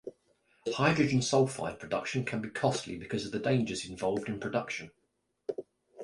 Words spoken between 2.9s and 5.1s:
because of the dangers involved in production.